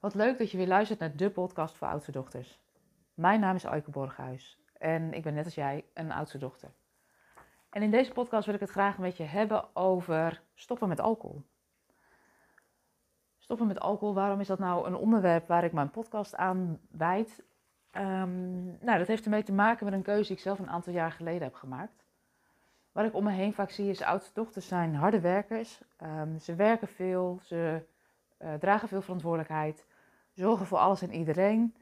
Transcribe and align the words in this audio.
Wat 0.00 0.14
leuk 0.14 0.38
dat 0.38 0.50
je 0.50 0.56
weer 0.56 0.66
luistert 0.66 0.98
naar 0.98 1.16
de 1.16 1.30
podcast 1.30 1.76
voor 1.76 1.88
oudste 1.88 2.12
dochters. 2.12 2.60
Mijn 3.14 3.40
naam 3.40 3.54
is 3.54 3.66
Aike 3.66 3.90
Borghuis 3.90 4.58
en 4.72 5.12
ik 5.12 5.22
ben 5.22 5.34
net 5.34 5.44
als 5.44 5.54
jij 5.54 5.84
een 5.94 6.12
oudste 6.12 6.38
dochter. 6.38 6.70
En 7.70 7.82
in 7.82 7.90
deze 7.90 8.12
podcast 8.12 8.46
wil 8.46 8.54
ik 8.54 8.60
het 8.60 8.70
graag 8.70 8.98
met 8.98 9.16
je 9.16 9.22
hebben 9.22 9.76
over 9.76 10.42
stoppen 10.54 10.88
met 10.88 11.00
alcohol. 11.00 11.42
Stoppen 13.38 13.66
met 13.66 13.80
alcohol, 13.80 14.14
waarom 14.14 14.40
is 14.40 14.46
dat 14.46 14.58
nou 14.58 14.86
een 14.86 14.94
onderwerp 14.94 15.46
waar 15.46 15.64
ik 15.64 15.72
mijn 15.72 15.90
podcast 15.90 16.36
aan 16.36 16.80
wijd? 16.90 17.42
Um, 17.92 18.64
nou, 18.80 18.98
dat 18.98 19.06
heeft 19.06 19.24
ermee 19.24 19.42
te 19.42 19.52
maken 19.52 19.84
met 19.84 19.94
een 19.94 20.02
keuze 20.02 20.28
die 20.28 20.36
ik 20.36 20.42
zelf 20.42 20.58
een 20.58 20.70
aantal 20.70 20.92
jaar 20.92 21.12
geleden 21.12 21.42
heb 21.42 21.54
gemaakt. 21.54 22.04
Wat 22.92 23.04
ik 23.04 23.14
om 23.14 23.24
me 23.24 23.30
heen 23.30 23.54
vaak 23.54 23.70
zie 23.70 23.90
is 23.90 24.02
oudste 24.02 24.34
dochters 24.34 24.68
zijn 24.68 24.94
harde 24.94 25.20
werkers. 25.20 25.80
Um, 26.02 26.38
ze 26.38 26.54
werken 26.54 26.88
veel, 26.88 27.40
ze 27.42 27.86
uh, 28.38 28.54
dragen 28.54 28.88
veel 28.88 29.02
verantwoordelijkheid, 29.02 29.86
zorgen 30.32 30.66
voor 30.66 30.78
alles 30.78 31.02
en 31.02 31.12
iedereen. 31.12 31.76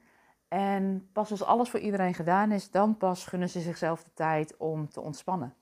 En 0.48 1.08
pas 1.12 1.30
als 1.30 1.42
alles 1.42 1.70
voor 1.70 1.80
iedereen 1.80 2.14
gedaan 2.14 2.52
is, 2.52 2.70
dan 2.70 2.96
pas 2.96 3.26
gunnen 3.26 3.48
ze 3.48 3.60
zichzelf 3.60 4.04
de 4.04 4.12
tijd 4.14 4.56
om 4.56 4.88
te 4.88 5.00
ontspannen. 5.00 5.54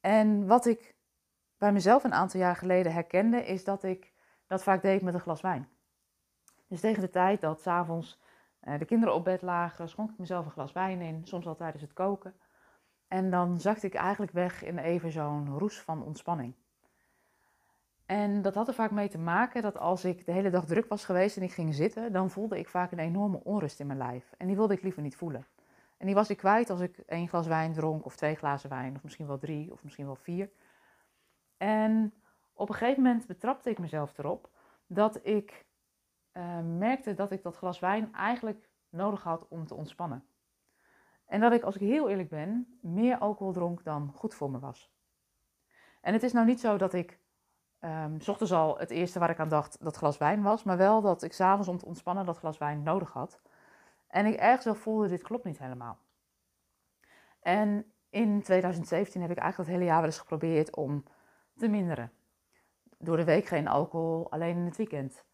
En 0.00 0.46
wat 0.46 0.66
ik 0.66 0.94
bij 1.58 1.72
mezelf 1.72 2.04
een 2.04 2.14
aantal 2.14 2.40
jaar 2.40 2.56
geleden 2.56 2.92
herkende, 2.92 3.44
is 3.44 3.64
dat 3.64 3.82
ik 3.82 4.12
dat 4.46 4.62
vaak 4.62 4.82
deed 4.82 5.02
met 5.02 5.14
een 5.14 5.20
glas 5.20 5.40
wijn. 5.40 5.68
Dus 6.66 6.80
tegen 6.80 7.00
de 7.00 7.10
tijd 7.10 7.40
dat 7.40 7.60
s'avonds 7.60 8.20
uh, 8.62 8.78
de 8.78 8.84
kinderen 8.84 9.14
op 9.14 9.24
bed 9.24 9.42
lagen, 9.42 9.88
schonk 9.88 10.10
ik 10.10 10.18
mezelf 10.18 10.44
een 10.44 10.50
glas 10.50 10.72
wijn 10.72 11.00
in, 11.00 11.20
soms 11.24 11.46
al 11.46 11.56
tijdens 11.56 11.82
het 11.82 11.92
koken. 11.92 12.34
En 13.08 13.30
dan 13.30 13.60
zakte 13.60 13.86
ik 13.86 13.94
eigenlijk 13.94 14.32
weg 14.32 14.62
in 14.62 14.78
even 14.78 15.12
zo'n 15.12 15.58
roes 15.58 15.80
van 15.80 16.02
ontspanning. 16.02 16.54
En 18.10 18.42
dat 18.42 18.54
had 18.54 18.68
er 18.68 18.74
vaak 18.74 18.90
mee 18.90 19.08
te 19.08 19.18
maken 19.18 19.62
dat 19.62 19.78
als 19.78 20.04
ik 20.04 20.26
de 20.26 20.32
hele 20.32 20.50
dag 20.50 20.64
druk 20.64 20.88
was 20.88 21.04
geweest 21.04 21.36
en 21.36 21.42
ik 21.42 21.52
ging 21.52 21.74
zitten, 21.74 22.12
dan 22.12 22.30
voelde 22.30 22.58
ik 22.58 22.68
vaak 22.68 22.92
een 22.92 22.98
enorme 22.98 23.44
onrust 23.44 23.80
in 23.80 23.86
mijn 23.86 23.98
lijf. 23.98 24.32
En 24.38 24.46
die 24.46 24.56
wilde 24.56 24.74
ik 24.74 24.82
liever 24.82 25.02
niet 25.02 25.16
voelen. 25.16 25.46
En 25.96 26.06
die 26.06 26.14
was 26.14 26.30
ik 26.30 26.36
kwijt 26.36 26.70
als 26.70 26.80
ik 26.80 26.98
één 26.98 27.28
glas 27.28 27.46
wijn 27.46 27.72
dronk, 27.72 28.04
of 28.04 28.16
twee 28.16 28.34
glazen 28.34 28.70
wijn, 28.70 28.94
of 28.96 29.02
misschien 29.02 29.26
wel 29.26 29.38
drie, 29.38 29.72
of 29.72 29.82
misschien 29.82 30.06
wel 30.06 30.16
vier. 30.16 30.50
En 31.56 32.14
op 32.52 32.68
een 32.68 32.74
gegeven 32.74 33.02
moment 33.02 33.26
betrapte 33.26 33.70
ik 33.70 33.78
mezelf 33.78 34.18
erop 34.18 34.50
dat 34.86 35.26
ik 35.26 35.66
uh, 36.32 36.58
merkte 36.78 37.14
dat 37.14 37.30
ik 37.30 37.42
dat 37.42 37.56
glas 37.56 37.78
wijn 37.78 38.12
eigenlijk 38.14 38.68
nodig 38.88 39.22
had 39.22 39.48
om 39.48 39.66
te 39.66 39.74
ontspannen. 39.74 40.24
En 41.26 41.40
dat 41.40 41.52
ik, 41.52 41.62
als 41.62 41.74
ik 41.74 41.80
heel 41.80 42.08
eerlijk 42.08 42.28
ben, 42.28 42.78
meer 42.80 43.18
alcohol 43.18 43.52
dronk 43.52 43.84
dan 43.84 44.12
goed 44.14 44.34
voor 44.34 44.50
me 44.50 44.58
was. 44.58 44.92
En 46.00 46.12
het 46.12 46.22
is 46.22 46.32
nou 46.32 46.46
niet 46.46 46.60
zo 46.60 46.76
dat 46.76 46.92
ik 46.92 47.19
um, 47.80 48.20
s 48.20 48.28
ochtends 48.28 48.52
al 48.52 48.78
het 48.78 48.90
eerste 48.90 49.18
waar 49.18 49.30
ik 49.30 49.38
aan 49.38 49.48
dacht 49.48 49.76
dat 49.80 49.96
glas 49.96 50.18
wijn 50.18 50.42
was, 50.42 50.62
maar 50.62 50.76
wel 50.76 51.00
dat 51.00 51.22
ik 51.22 51.32
s'avonds 51.32 51.68
om 51.68 51.78
te 51.78 51.86
ontspannen 51.86 52.24
dat 52.26 52.38
glas 52.38 52.58
wijn 52.58 52.82
nodig 52.82 53.12
had. 53.12 53.40
En 54.06 54.26
ik 54.26 54.34
ergens 54.34 54.64
wel 54.64 54.74
voelde, 54.74 55.08
dit 55.08 55.22
klopt 55.22 55.44
niet 55.44 55.58
helemaal. 55.58 55.98
En 57.40 57.92
in 58.10 58.42
2017 58.42 59.20
heb 59.20 59.30
ik 59.30 59.38
eigenlijk 59.38 59.70
het 59.70 59.78
hele 59.78 59.90
jaar 59.90 60.00
wel 60.00 60.10
eens 60.10 60.18
geprobeerd 60.18 60.76
om 60.76 61.04
te 61.56 61.68
minderen. 61.68 62.12
Door 62.98 63.16
de 63.16 63.24
week 63.24 63.46
geen 63.46 63.68
alcohol, 63.68 64.30
alleen 64.30 64.56
in 64.56 64.64
het 64.64 64.76
weekend. 64.76 65.24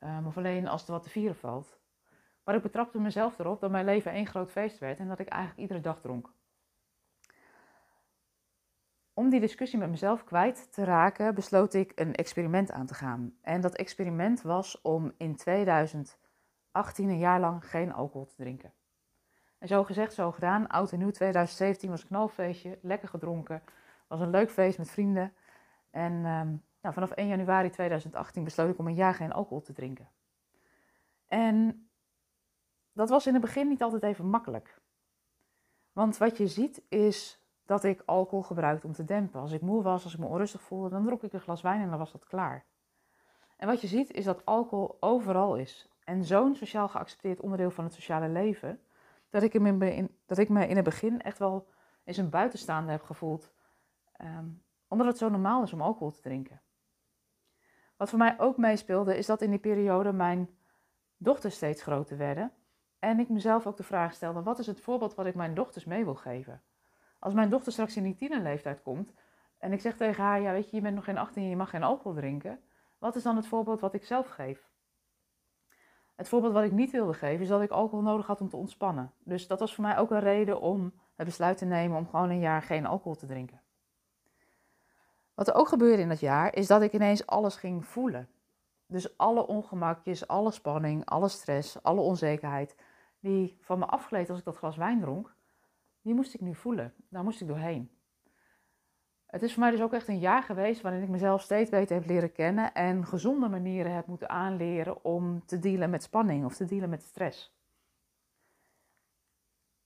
Um, 0.00 0.26
of 0.26 0.36
alleen 0.36 0.68
als 0.68 0.86
er 0.86 0.92
wat 0.92 1.02
te 1.02 1.10
vieren 1.10 1.36
valt. 1.36 1.78
Maar 2.44 2.54
ik 2.54 2.62
betrapte 2.62 3.00
mezelf 3.00 3.38
erop 3.38 3.60
dat 3.60 3.70
mijn 3.70 3.84
leven 3.84 4.12
één 4.12 4.26
groot 4.26 4.50
feest 4.50 4.78
werd 4.78 4.98
en 4.98 5.08
dat 5.08 5.18
ik 5.18 5.28
eigenlijk 5.28 5.60
iedere 5.60 5.80
dag 5.80 6.00
dronk. 6.00 6.32
Om 9.20 9.28
die 9.28 9.40
discussie 9.40 9.78
met 9.78 9.90
mezelf 9.90 10.24
kwijt 10.24 10.72
te 10.72 10.84
raken, 10.84 11.34
besloot 11.34 11.74
ik 11.74 11.92
een 11.94 12.14
experiment 12.14 12.72
aan 12.72 12.86
te 12.86 12.94
gaan. 12.94 13.34
En 13.42 13.60
dat 13.60 13.74
experiment 13.74 14.42
was 14.42 14.80
om 14.82 15.12
in 15.16 15.36
2018 15.36 16.18
een 16.98 17.18
jaar 17.18 17.40
lang 17.40 17.70
geen 17.70 17.92
alcohol 17.92 18.26
te 18.26 18.34
drinken. 18.36 18.72
En 19.58 19.68
zo 19.68 19.84
gezegd, 19.84 20.14
zo 20.14 20.32
gedaan. 20.32 20.68
Oud 20.68 20.92
en 20.92 20.98
nieuw 20.98 21.10
2017 21.10 21.90
was 21.90 22.00
een 22.02 22.08
knalfeestje, 22.08 22.78
lekker 22.82 23.08
gedronken. 23.08 23.62
Was 24.06 24.20
een 24.20 24.30
leuk 24.30 24.50
feest 24.50 24.78
met 24.78 24.90
vrienden. 24.90 25.32
En 25.90 26.12
um, 26.12 26.62
nou, 26.80 26.94
vanaf 26.94 27.10
1 27.10 27.28
januari 27.28 27.70
2018 27.70 28.44
besloot 28.44 28.70
ik 28.70 28.78
om 28.78 28.86
een 28.86 28.94
jaar 28.94 29.14
geen 29.14 29.32
alcohol 29.32 29.62
te 29.62 29.72
drinken. 29.72 30.08
En 31.26 31.88
dat 32.92 33.08
was 33.08 33.26
in 33.26 33.32
het 33.32 33.42
begin 33.42 33.68
niet 33.68 33.82
altijd 33.82 34.02
even 34.02 34.26
makkelijk. 34.26 34.80
Want 35.92 36.18
wat 36.18 36.36
je 36.36 36.46
ziet 36.46 36.82
is 36.88 37.39
dat 37.70 37.84
ik 37.84 38.02
alcohol 38.04 38.42
gebruikte 38.42 38.86
om 38.86 38.92
te 38.92 39.04
dempen. 39.04 39.40
Als 39.40 39.52
ik 39.52 39.60
moe 39.60 39.82
was, 39.82 40.04
als 40.04 40.12
ik 40.12 40.18
me 40.18 40.26
onrustig 40.26 40.62
voelde, 40.62 40.88
dan 40.88 41.04
dronk 41.04 41.22
ik 41.22 41.32
een 41.32 41.40
glas 41.40 41.62
wijn 41.62 41.80
en 41.80 41.88
dan 41.88 41.98
was 41.98 42.12
dat 42.12 42.24
klaar. 42.24 42.64
En 43.56 43.66
wat 43.66 43.80
je 43.80 43.86
ziet 43.86 44.10
is 44.12 44.24
dat 44.24 44.44
alcohol 44.44 44.96
overal 45.00 45.56
is. 45.56 45.88
En 46.04 46.24
zo'n 46.24 46.54
sociaal 46.54 46.88
geaccepteerd 46.88 47.40
onderdeel 47.40 47.70
van 47.70 47.84
het 47.84 47.92
sociale 47.92 48.28
leven, 48.28 48.80
dat 49.28 49.42
ik, 49.42 49.60
me 49.60 49.94
in, 49.94 50.16
dat 50.26 50.38
ik 50.38 50.48
me 50.48 50.66
in 50.66 50.76
het 50.76 50.84
begin 50.84 51.20
echt 51.20 51.38
wel 51.38 51.68
eens 52.04 52.16
een 52.16 52.30
buitenstaander 52.30 52.90
heb 52.90 53.02
gevoeld. 53.02 53.52
Um, 54.22 54.62
omdat 54.88 55.06
het 55.06 55.18
zo 55.18 55.28
normaal 55.28 55.62
is 55.62 55.72
om 55.72 55.82
alcohol 55.82 56.10
te 56.10 56.20
drinken. 56.20 56.60
Wat 57.96 58.08
voor 58.08 58.18
mij 58.18 58.38
ook 58.38 58.56
meespeelde, 58.56 59.16
is 59.16 59.26
dat 59.26 59.42
in 59.42 59.50
die 59.50 59.58
periode 59.58 60.12
mijn 60.12 60.48
dochters 61.16 61.54
steeds 61.54 61.82
groter 61.82 62.16
werden. 62.16 62.52
En 62.98 63.18
ik 63.18 63.28
mezelf 63.28 63.66
ook 63.66 63.76
de 63.76 63.82
vraag 63.82 64.14
stelde: 64.14 64.42
wat 64.42 64.58
is 64.58 64.66
het 64.66 64.80
voorbeeld 64.80 65.14
wat 65.14 65.26
ik 65.26 65.34
mijn 65.34 65.54
dochters 65.54 65.84
mee 65.84 66.04
wil 66.04 66.14
geven? 66.14 66.62
Als 67.20 67.34
mijn 67.34 67.50
dochter 67.50 67.72
straks 67.72 67.96
in 67.96 68.02
die 68.02 68.14
tienerleeftijd 68.14 68.82
komt 68.82 69.12
en 69.58 69.72
ik 69.72 69.80
zeg 69.80 69.96
tegen 69.96 70.24
haar, 70.24 70.40
ja 70.40 70.52
weet 70.52 70.70
je, 70.70 70.76
je 70.76 70.82
bent 70.82 70.94
nog 70.94 71.04
geen 71.04 71.18
18 71.18 71.42
en 71.42 71.48
je 71.48 71.56
mag 71.56 71.70
geen 71.70 71.82
alcohol 71.82 72.14
drinken. 72.14 72.60
Wat 72.98 73.16
is 73.16 73.22
dan 73.22 73.36
het 73.36 73.46
voorbeeld 73.46 73.80
wat 73.80 73.94
ik 73.94 74.04
zelf 74.04 74.28
geef? 74.28 74.68
Het 76.14 76.28
voorbeeld 76.28 76.52
wat 76.52 76.64
ik 76.64 76.72
niet 76.72 76.90
wilde 76.90 77.14
geven 77.14 77.40
is 77.40 77.48
dat 77.48 77.62
ik 77.62 77.70
alcohol 77.70 78.04
nodig 78.04 78.26
had 78.26 78.40
om 78.40 78.48
te 78.48 78.56
ontspannen. 78.56 79.12
Dus 79.24 79.46
dat 79.46 79.60
was 79.60 79.74
voor 79.74 79.84
mij 79.84 79.98
ook 79.98 80.10
een 80.10 80.20
reden 80.20 80.60
om 80.60 80.92
het 81.14 81.26
besluit 81.26 81.58
te 81.58 81.64
nemen 81.64 81.98
om 81.98 82.08
gewoon 82.08 82.30
een 82.30 82.40
jaar 82.40 82.62
geen 82.62 82.86
alcohol 82.86 83.14
te 83.14 83.26
drinken. 83.26 83.60
Wat 85.34 85.48
er 85.48 85.54
ook 85.54 85.68
gebeurde 85.68 86.02
in 86.02 86.08
dat 86.08 86.20
jaar 86.20 86.54
is 86.54 86.66
dat 86.66 86.82
ik 86.82 86.92
ineens 86.92 87.26
alles 87.26 87.56
ging 87.56 87.86
voelen. 87.86 88.28
Dus 88.86 89.16
alle 89.18 89.46
ongemakjes, 89.46 90.28
alle 90.28 90.50
spanning, 90.50 91.04
alle 91.04 91.28
stress, 91.28 91.82
alle 91.82 92.00
onzekerheid 92.00 92.76
die 93.20 93.58
van 93.60 93.78
me 93.78 93.86
afgleed 93.86 94.30
als 94.30 94.38
ik 94.38 94.44
dat 94.44 94.56
glas 94.56 94.76
wijn 94.76 95.00
dronk, 95.00 95.34
die 96.02 96.14
moest 96.14 96.34
ik 96.34 96.40
nu 96.40 96.54
voelen. 96.54 96.94
Daar 97.08 97.24
moest 97.24 97.40
ik 97.40 97.46
doorheen. 97.48 97.90
Het 99.26 99.42
is 99.42 99.52
voor 99.52 99.62
mij 99.62 99.70
dus 99.70 99.80
ook 99.80 99.92
echt 99.92 100.08
een 100.08 100.18
jaar 100.18 100.42
geweest 100.42 100.80
waarin 100.80 101.02
ik 101.02 101.08
mezelf 101.08 101.42
steeds 101.42 101.70
beter 101.70 101.96
heb 101.96 102.06
leren 102.06 102.32
kennen 102.32 102.74
en 102.74 103.06
gezonde 103.06 103.48
manieren 103.48 103.94
heb 103.94 104.06
moeten 104.06 104.28
aanleren 104.28 105.04
om 105.04 105.46
te 105.46 105.58
dealen 105.58 105.90
met 105.90 106.02
spanning 106.02 106.44
of 106.44 106.56
te 106.56 106.64
dealen 106.64 106.88
met 106.88 107.02
stress. 107.02 107.58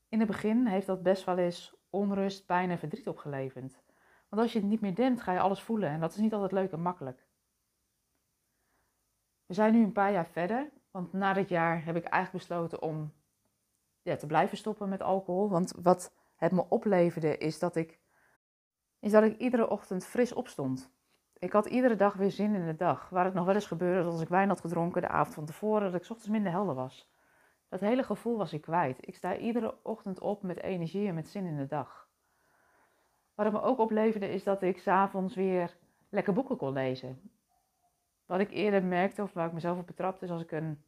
In 0.09 0.19
het 0.19 0.29
begin 0.29 0.67
heeft 0.67 0.87
dat 0.87 1.03
best 1.03 1.25
wel 1.25 1.39
eens 1.39 1.77
onrust, 1.91 2.47
pijn 2.47 2.71
en 2.71 2.79
verdriet 2.79 3.09
opgeleverd. 3.09 3.83
Want 4.29 4.43
als 4.43 4.53
je 4.53 4.59
het 4.59 4.69
niet 4.69 4.81
meer 4.81 4.95
dempt, 4.95 5.21
ga 5.21 5.33
je 5.33 5.41
alles 5.41 5.61
voelen 5.61 5.89
en 5.89 6.01
dat 6.01 6.13
is 6.13 6.19
niet 6.21 6.33
altijd 6.33 6.53
leuk 6.53 6.73
en 6.73 6.83
makkelijk. 6.83 7.27
We 9.47 9.55
zijn 9.55 9.73
nu 9.73 9.83
een 9.83 9.93
paar 9.93 10.13
jaar 10.13 10.27
verder, 10.27 10.71
want 10.91 11.13
na 11.13 11.33
dit 11.33 11.49
jaar 11.49 11.85
heb 11.85 11.97
ik 11.97 12.05
eigenlijk 12.05 12.45
besloten 12.45 12.83
om 12.83 13.13
ja, 14.05 14.17
te 14.17 14.27
blijven 14.27 14.57
stoppen 14.57 14.89
met 14.89 15.03
alcohol. 15.03 15.49
Want 15.49 15.75
wat 15.83 16.15
het 16.37 16.53
me 16.53 16.65
opleverde 16.69 17.39
is 17.39 17.59
dat 17.59 17.77
ik, 17.77 17.99
is 19.01 19.11
dat 19.11 19.23
ik 19.23 19.39
iedere 19.39 19.69
ochtend 19.69 20.05
fris 20.05 20.33
opstond. 20.33 20.93
Ik 21.39 21.53
had 21.53 21.67
iedere 21.67 21.97
dag 21.97 22.15
weer 22.15 22.31
zin 22.31 22.55
in 22.55 22.67
de 22.67 22.77
dag. 22.77 23.09
Waar 23.09 23.25
het 23.25 23.35
nog 23.35 23.45
wel 23.45 23.55
eens 23.55 23.67
gebeurde 23.67 24.11
als 24.11 24.21
ik 24.21 24.29
wijn 24.29 24.49
had 24.49 24.61
gedronken 24.61 25.03
de 25.03 25.09
avond 25.09 25.35
van 25.35 25.45
tevoren, 25.45 25.93
dat 25.93 25.95
ik 25.95 26.11
ochtends 26.11 26.29
minder 26.29 26.53
helder 26.53 26.75
was. 26.75 27.13
Dat 27.69 27.81
hele 27.81 28.03
gevoel 28.03 28.37
was 28.37 28.53
ik 28.53 28.61
kwijt. 28.61 28.99
Ik 29.01 29.17
sta 29.17 29.37
iedere 29.37 29.75
ochtend 29.83 30.21
op 30.21 30.43
met 30.43 30.63
energie 30.63 31.09
en 31.09 31.15
met 31.15 31.29
zin 31.29 31.47
in 31.47 31.57
de 31.57 31.67
dag. 31.67 32.09
Wat 33.35 33.47
het 33.47 33.55
me 33.55 33.63
ook 33.63 33.79
opleverde 33.79 34.29
is 34.29 34.45
dat 34.45 34.63
ik 34.63 34.79
s'avonds 34.79 35.35
weer 35.35 35.77
lekker 36.09 36.33
boeken 36.33 36.57
kon 36.57 36.73
lezen. 36.73 37.31
Wat 38.27 38.41
ik 38.41 38.51
eerder 38.51 38.85
merkte, 38.85 39.23
of 39.23 39.33
waar 39.33 39.47
ik 39.47 39.53
mezelf 39.53 39.79
op 39.79 39.87
betrapte, 39.87 40.25
is 40.25 40.31
als 40.31 40.43
ik 40.43 40.53
een 40.53 40.85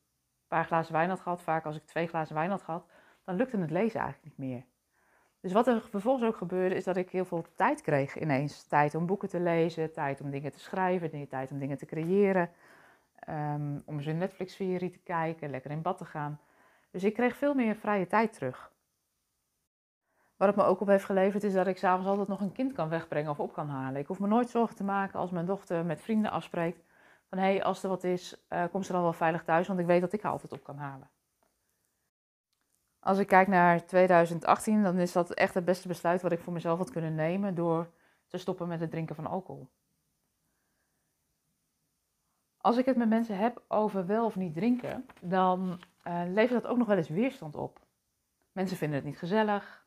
paar 0.49 0.65
glazen 0.65 0.93
wijn 0.93 1.09
had 1.09 1.21
gehad, 1.21 1.43
vaak 1.43 1.65
als 1.65 1.77
ik 1.77 1.87
twee 1.87 2.07
glazen 2.07 2.35
wijn 2.35 2.51
had 2.51 2.63
gehad, 2.63 2.87
dan 3.27 3.37
lukte 3.37 3.59
het 3.59 3.71
lezen 3.71 4.01
eigenlijk 4.01 4.37
niet 4.37 4.49
meer. 4.49 4.65
Dus 5.41 5.53
wat 5.53 5.67
er 5.67 5.81
vervolgens 5.91 6.25
ook 6.25 6.37
gebeurde, 6.37 6.75
is 6.75 6.85
dat 6.85 6.97
ik 6.97 7.11
heel 7.11 7.25
veel 7.25 7.45
tijd 7.55 7.81
kreeg 7.81 8.19
ineens. 8.19 8.63
Tijd 8.63 8.95
om 8.95 9.07
boeken 9.07 9.29
te 9.29 9.41
lezen, 9.41 9.93
tijd 9.93 10.21
om 10.21 10.31
dingen 10.31 10.53
te 10.53 10.59
schrijven, 10.59 11.29
tijd 11.29 11.51
om 11.51 11.59
dingen 11.59 11.79
te 11.79 11.87
creëren. 11.87 12.51
Um, 13.29 13.83
om 13.87 13.97
eens 13.97 14.07
een 14.07 14.19
Netflix-serie 14.19 14.91
te 14.91 14.99
kijken, 14.99 15.51
lekker 15.51 15.71
in 15.71 15.83
bad 15.83 15.99
te 15.99 16.05
gaan. 16.05 16.41
Dus 16.91 17.05
ik 17.05 17.15
kreeg 17.15 17.37
veel 17.37 17.55
meer 17.55 17.77
vrije 17.77 18.07
tijd 18.07 18.33
terug. 18.33 18.73
Wat 20.37 20.49
het 20.49 20.57
me 20.57 20.63
ook 20.63 20.81
op 20.81 20.87
heeft 20.87 21.05
geleverd 21.05 21.45
is 21.45 21.53
dat 21.53 21.67
ik 21.67 21.79
s'avonds 21.79 22.09
altijd 22.09 22.29
nog 22.29 22.41
een 22.41 22.53
kind 22.53 22.73
kan 22.73 22.89
wegbrengen 22.89 23.31
of 23.31 23.41
op 23.41 23.53
kan 23.53 23.69
halen. 23.69 24.01
Ik 24.01 24.07
hoef 24.07 24.19
me 24.19 24.27
nooit 24.27 24.51
zorgen 24.51 24.77
te 24.77 24.85
maken 24.85 25.19
als 25.19 25.31
mijn 25.31 25.47
dochter 25.47 25.85
met 25.85 26.01
vrienden 26.01 26.31
afspreekt. 26.31 26.85
Van 27.29 27.39
hé, 27.39 27.45
hey, 27.45 27.65
als 27.65 27.83
er 27.83 27.89
wat 27.89 28.05
is, 28.05 28.45
uh, 28.49 28.65
kom 28.71 28.83
ze 28.83 28.93
dan 28.93 29.03
wel 29.03 29.13
veilig 29.13 29.45
thuis, 29.45 29.67
want 29.67 29.81
ik 29.81 29.87
weet 29.87 30.01
dat 30.01 30.13
ik 30.13 30.23
haar 30.23 30.33
altijd 30.33 30.53
op 30.53 30.65
kan 30.65 30.77
halen. 30.77 31.11
Als 33.07 33.19
ik 33.19 33.27
kijk 33.27 33.49
naar 33.49 33.87
2018, 33.87 34.83
dan 34.83 34.99
is 34.99 35.13
dat 35.13 35.35
echt 35.35 35.55
het 35.55 35.65
beste 35.65 35.89
besluit 35.89 36.23
wat 36.23 36.33
ik 36.33 36.41
voor 36.41 36.53
mezelf 36.53 36.79
had 36.79 36.91
kunnen 36.91 37.15
nemen 37.15 37.55
door 37.55 37.91
te 38.27 38.39
stoppen 38.39 38.69
met 38.69 38.81
het 38.81 38.91
drinken 38.91 39.15
van 39.15 39.27
alcohol. 39.27 39.69
Als 42.57 42.77
ik 42.77 42.85
het 42.85 42.97
met 42.97 43.09
mensen 43.09 43.39
heb 43.39 43.63
over 43.69 44.07
wel 44.07 44.25
of 44.25 44.37
niet 44.37 44.55
drinken, 44.55 45.07
dan 45.21 45.81
uh, 46.07 46.23
levert 46.27 46.63
dat 46.63 46.71
ook 46.71 46.79
nog 46.79 46.87
wel 46.87 46.97
eens 46.97 47.09
weerstand 47.09 47.57
op. 47.57 47.81
Mensen 48.53 48.77
vinden 48.77 48.97
het 48.99 49.07
niet 49.07 49.19
gezellig. 49.19 49.87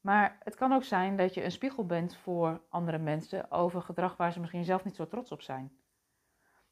Maar 0.00 0.38
het 0.44 0.54
kan 0.54 0.72
ook 0.72 0.84
zijn 0.84 1.16
dat 1.16 1.34
je 1.34 1.44
een 1.44 1.52
spiegel 1.52 1.86
bent 1.86 2.16
voor 2.16 2.60
andere 2.68 2.98
mensen 2.98 3.50
over 3.50 3.82
gedrag 3.82 4.16
waar 4.16 4.32
ze 4.32 4.40
misschien 4.40 4.64
zelf 4.64 4.84
niet 4.84 4.96
zo 4.96 5.06
trots 5.06 5.32
op 5.32 5.42
zijn. 5.42 5.72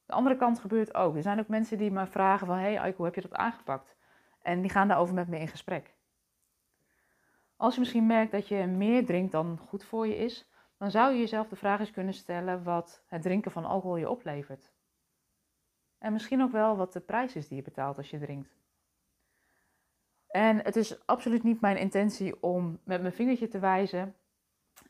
De 0.06 0.12
andere 0.12 0.36
kant 0.36 0.58
gebeurt 0.58 0.94
ook. 0.94 1.16
Er 1.16 1.22
zijn 1.22 1.40
ook 1.40 1.48
mensen 1.48 1.78
die 1.78 1.90
me 1.90 2.06
vragen 2.06 2.46
van, 2.46 2.56
hey 2.56 2.94
hoe 2.96 3.04
heb 3.04 3.14
je 3.14 3.20
dat 3.20 3.34
aangepakt? 3.34 3.96
En 4.48 4.60
die 4.60 4.70
gaan 4.70 4.88
daarover 4.88 5.14
met 5.14 5.28
me 5.28 5.38
in 5.38 5.48
gesprek. 5.48 5.94
Als 7.56 7.74
je 7.74 7.80
misschien 7.80 8.06
merkt 8.06 8.32
dat 8.32 8.48
je 8.48 8.66
meer 8.66 9.06
drinkt 9.06 9.32
dan 9.32 9.58
goed 9.58 9.84
voor 9.84 10.06
je 10.06 10.16
is, 10.16 10.50
dan 10.76 10.90
zou 10.90 11.12
je 11.12 11.18
jezelf 11.18 11.48
de 11.48 11.56
vraag 11.56 11.80
eens 11.80 11.90
kunnen 11.90 12.14
stellen 12.14 12.62
wat 12.62 13.02
het 13.06 13.22
drinken 13.22 13.50
van 13.50 13.64
alcohol 13.64 13.96
je 13.96 14.10
oplevert. 14.10 14.72
En 15.98 16.12
misschien 16.12 16.42
ook 16.42 16.52
wel 16.52 16.76
wat 16.76 16.92
de 16.92 17.00
prijs 17.00 17.36
is 17.36 17.48
die 17.48 17.56
je 17.56 17.62
betaalt 17.62 17.96
als 17.96 18.10
je 18.10 18.18
drinkt. 18.18 18.56
En 20.26 20.56
het 20.64 20.76
is 20.76 21.06
absoluut 21.06 21.42
niet 21.42 21.60
mijn 21.60 21.76
intentie 21.76 22.42
om 22.42 22.78
met 22.84 23.00
mijn 23.00 23.12
vingertje 23.12 23.48
te 23.48 23.58
wijzen 23.58 24.16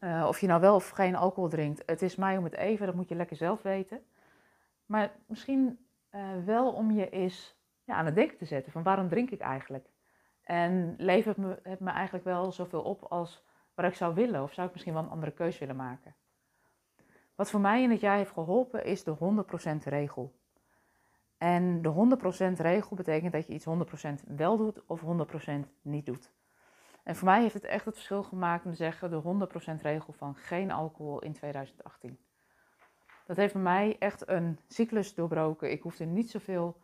uh, 0.00 0.24
of 0.28 0.40
je 0.40 0.46
nou 0.46 0.60
wel 0.60 0.74
of 0.74 0.88
geen 0.88 1.16
alcohol 1.16 1.48
drinkt. 1.48 1.82
Het 1.86 2.02
is 2.02 2.16
mij 2.16 2.36
om 2.36 2.44
het 2.44 2.54
even, 2.54 2.86
dat 2.86 2.94
moet 2.94 3.08
je 3.08 3.14
lekker 3.14 3.36
zelf 3.36 3.62
weten. 3.62 4.04
Maar 4.86 5.12
misschien 5.26 5.86
uh, 6.10 6.44
wel 6.44 6.72
om 6.72 6.90
je 6.90 7.10
eens 7.10 7.57
ja, 7.88 7.94
aan 7.94 8.06
het 8.06 8.14
denken 8.14 8.36
te 8.36 8.44
zetten 8.44 8.72
van 8.72 8.82
waarom 8.82 9.08
drink 9.08 9.30
ik 9.30 9.40
eigenlijk? 9.40 9.88
En 10.42 10.94
levert 10.98 11.36
me, 11.36 11.58
het 11.62 11.80
me 11.80 11.90
eigenlijk 11.90 12.24
wel 12.24 12.52
zoveel 12.52 12.82
op 12.82 13.02
als 13.02 13.44
wat 13.74 13.84
ik 13.84 13.94
zou 13.94 14.14
willen? 14.14 14.42
Of 14.42 14.52
zou 14.52 14.66
ik 14.66 14.72
misschien 14.72 14.94
wel 14.94 15.02
een 15.02 15.10
andere 15.10 15.32
keuze 15.32 15.58
willen 15.58 15.76
maken? 15.76 16.14
Wat 17.34 17.50
voor 17.50 17.60
mij 17.60 17.82
in 17.82 17.90
het 17.90 18.00
jaar 18.00 18.16
heeft 18.16 18.30
geholpen 18.30 18.84
is 18.84 19.04
de 19.04 19.16
100% 19.16 19.84
regel. 19.84 20.38
En 21.38 21.82
de 21.82 22.18
100% 22.52 22.60
regel 22.60 22.96
betekent 22.96 23.32
dat 23.32 23.46
je 23.46 23.52
iets 23.52 23.66
100% 23.66 24.36
wel 24.36 24.56
doet 24.56 24.86
of 24.86 25.00
100% 25.00 25.04
niet 25.82 26.06
doet. 26.06 26.32
En 27.02 27.16
voor 27.16 27.28
mij 27.28 27.40
heeft 27.40 27.54
het 27.54 27.64
echt 27.64 27.84
het 27.84 27.94
verschil 27.94 28.22
gemaakt 28.22 28.64
om 28.64 28.70
te 28.70 28.76
zeggen 28.76 29.10
de 29.10 29.48
100% 29.78 29.82
regel 29.82 30.12
van 30.12 30.34
geen 30.34 30.70
alcohol 30.70 31.22
in 31.22 31.32
2018. 31.32 32.18
Dat 33.26 33.36
heeft 33.36 33.52
bij 33.52 33.62
mij 33.62 33.96
echt 33.98 34.28
een 34.28 34.58
cyclus 34.66 35.14
doorbroken. 35.14 35.70
Ik 35.70 35.82
hoefde 35.82 36.04
niet 36.04 36.30
zoveel 36.30 36.76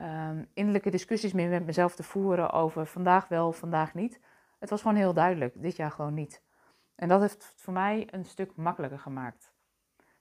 um, 0.00 0.48
innerlijke 0.54 0.90
discussies 0.90 1.32
meer 1.32 1.48
met 1.48 1.66
mezelf 1.66 1.94
te 1.94 2.02
voeren 2.02 2.50
over 2.50 2.86
vandaag 2.86 3.28
wel, 3.28 3.52
vandaag 3.52 3.94
niet. 3.94 4.20
Het 4.58 4.70
was 4.70 4.82
gewoon 4.82 4.96
heel 4.96 5.14
duidelijk, 5.14 5.62
dit 5.62 5.76
jaar 5.76 5.90
gewoon 5.90 6.14
niet. 6.14 6.42
En 6.94 7.08
dat 7.08 7.20
heeft 7.20 7.54
voor 7.56 7.72
mij 7.72 8.08
een 8.10 8.24
stuk 8.24 8.56
makkelijker 8.56 8.98
gemaakt. 8.98 9.52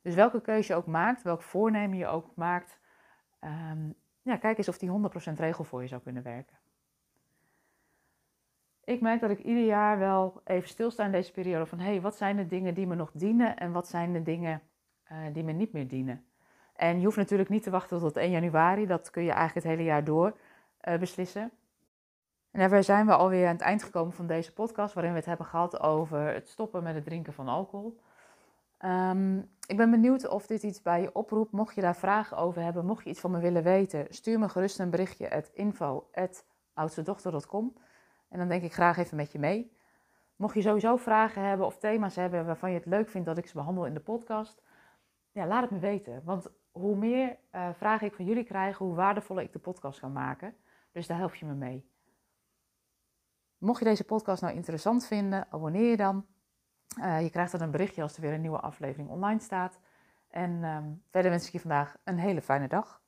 Dus 0.02 0.16
welke 0.16 0.42
keuze 0.42 0.72
je 0.72 0.78
ook 0.78 0.86
maakt, 0.86 1.22
welk 1.22 1.42
voornemen 1.42 1.98
je 1.98 2.08
ook 2.08 2.36
maakt, 2.36 2.80
um, 3.42 3.96
ja, 4.22 4.38
kijk 4.38 4.58
eens 4.58 4.68
of 4.68 4.78
die 4.78 4.90
100% 4.90 5.40
regel 5.40 5.64
voor 5.64 5.82
je 5.82 5.88
zou 5.88 6.02
kunnen 6.02 6.24
werken. 6.24 6.58
Ik 8.84 9.02
merk 9.02 9.22
dat 9.22 9.30
ik 9.30 9.40
ieder 9.40 9.66
jaar 9.66 10.00
wel 10.00 10.42
even 10.44 10.70
stilsta 10.70 11.06
in 11.06 11.12
deze 11.12 11.32
periode 11.32 11.66
van 11.66 11.80
hé, 11.80 11.86
hey, 11.86 12.02
wat 12.02 12.16
zijn 12.16 12.36
de 12.36 12.48
dingen 12.48 12.74
die 12.74 12.88
me 12.88 12.96
nog 12.96 13.12
dienen 13.12 13.58
en 13.58 13.72
wat 13.72 13.88
zijn 13.88 14.14
de 14.14 14.24
dingen 14.24 14.62
uh, 15.12 15.18
die 15.34 15.44
me 15.44 15.52
niet 15.52 15.74
meer 15.74 15.88
dienen. 15.88 16.26
En 16.74 17.00
je 17.00 17.06
hoeft 17.06 17.18
natuurlijk 17.18 17.50
niet 17.50 17.64
te 17.64 17.70
wachten 17.70 18.00
tot 18.00 18.18
1 18.18 18.32
januari, 18.32 18.86
dat 18.86 19.10
kun 19.10 19.24
je 19.24 19.32
eigenlijk 19.32 19.66
het 19.66 19.76
hele 19.76 19.90
jaar 19.90 20.04
door 20.04 20.38
uh, 20.82 20.98
beslissen. 20.98 21.52
En 22.52 22.60
daarbij 22.60 22.82
zijn 22.82 23.06
we 23.06 23.16
alweer 23.16 23.48
aan 23.48 23.54
het 23.54 23.62
eind 23.62 23.84
gekomen 23.84 24.14
van 24.14 24.28
deze 24.28 24.54
podcast, 24.54 24.94
waarin 24.94 25.12
we 25.12 25.18
het 25.18 25.28
hebben 25.28 25.46
gehad 25.46 25.80
over 25.80 26.34
het 26.34 26.48
stoppen 26.48 26.84
met 26.84 26.96
het 26.96 27.04
drinken 27.04 27.34
van 27.34 27.48
alcohol. 27.48 28.00
Um, 28.86 29.50
ik 29.68 29.78
ben 29.78 29.92
benieuwd 29.92 30.28
of 30.28 30.48
dit 30.48 30.64
iets 30.64 30.82
bij 30.82 31.02
je 31.02 31.16
oproept. 31.16 31.52
Mocht 31.52 31.76
je 31.76 31.82
daar 31.82 31.96
vragen 31.96 32.38
over 32.38 32.62
hebben, 32.62 32.86
mocht 32.86 33.04
je 33.04 33.10
iets 33.10 33.20
van 33.20 33.32
me 33.32 33.40
willen 33.40 33.64
weten, 33.64 34.06
stuur 34.10 34.40
me 34.40 34.50
gerust 34.50 34.80
een 34.80 34.90
berichtje 34.90 35.32
at 35.32 35.50
info.oudstedochter.com 35.54 37.74
en 38.30 38.40
dan 38.40 38.48
denk 38.48 38.64
ik 38.64 38.74
graag 38.74 38.98
even 38.98 39.18
met 39.18 39.32
je 39.32 39.40
mee. 39.40 39.78
Mocht 40.36 40.56
je 40.56 40.62
sowieso 40.62 40.96
vragen 40.96 41.42
hebben 41.42 41.66
of 41.66 41.78
thema's 41.78 42.16
hebben 42.16 42.46
waarvan 42.46 42.70
je 42.70 42.78
het 42.78 42.86
leuk 42.86 43.10
vindt 43.10 43.28
dat 43.28 43.38
ik 43.38 43.48
ze 43.48 43.54
behandel 43.54 43.86
in 43.86 43.94
de 43.94 44.00
podcast, 44.00 44.62
ja, 45.32 45.48
laat 45.48 45.62
het 45.62 45.72
me 45.72 45.80
weten. 45.80 46.22
Want 46.24 46.50
hoe 46.74 46.96
meer 46.96 47.38
uh, 47.52 47.70
vragen 47.74 48.08
ik 48.08 48.14
van 48.14 48.26
jullie 48.26 48.44
krijg, 48.44 48.78
hoe 48.78 48.96
waardevoller 48.96 49.44
ik 49.44 49.54
de 49.54 49.60
podcast 49.60 50.00
kan 50.00 50.12
maken. 50.12 50.56
Dus 50.92 51.08
daar 51.08 51.18
help 51.18 51.36
je 51.36 51.46
me 51.46 51.54
mee. 51.54 51.92
Mocht 53.58 53.80
je 53.80 53.86
deze 53.86 54.04
podcast 54.04 54.42
nou 54.42 54.54
interessant 54.54 55.08
vinden, 55.08 55.48
abonneer 55.50 55.90
je 55.90 55.98
dan. 55.98 56.26
Uh, 57.00 57.22
je 57.22 57.30
krijgt 57.30 57.52
dan 57.52 57.62
een 57.62 57.72
berichtje 57.72 58.02
als 58.02 58.16
er 58.16 58.22
weer 58.22 58.34
een 58.34 58.42
nieuwe 58.42 58.60
aflevering 58.60 59.10
online 59.10 59.40
staat. 59.40 59.80
En 60.28 60.64
um, 60.64 61.04
verder 61.10 61.32
wens 61.32 61.46
ik 61.46 61.52
je 61.52 61.60
vandaag 61.60 61.98
een 62.04 62.18
hele 62.18 62.42
fijne 62.42 62.68
dag. 62.68 63.03